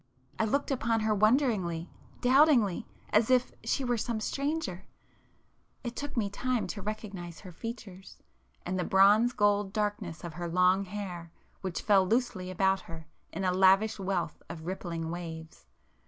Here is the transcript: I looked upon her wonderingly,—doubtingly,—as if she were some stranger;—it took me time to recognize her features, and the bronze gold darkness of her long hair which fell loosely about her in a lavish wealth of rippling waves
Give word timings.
I 0.39 0.45
looked 0.45 0.71
upon 0.71 1.01
her 1.01 1.13
wonderingly,—doubtingly,—as 1.13 3.29
if 3.29 3.51
she 3.63 3.83
were 3.85 3.99
some 3.99 4.19
stranger;—it 4.19 5.95
took 5.95 6.17
me 6.17 6.27
time 6.27 6.65
to 6.65 6.81
recognize 6.81 7.41
her 7.41 7.51
features, 7.51 8.17
and 8.65 8.79
the 8.79 8.83
bronze 8.83 9.31
gold 9.31 9.71
darkness 9.71 10.23
of 10.23 10.33
her 10.33 10.47
long 10.49 10.85
hair 10.85 11.31
which 11.61 11.83
fell 11.83 12.07
loosely 12.07 12.49
about 12.49 12.79
her 12.79 13.05
in 13.31 13.43
a 13.43 13.51
lavish 13.53 13.99
wealth 13.99 14.41
of 14.49 14.65
rippling 14.65 15.11
waves 15.11 15.67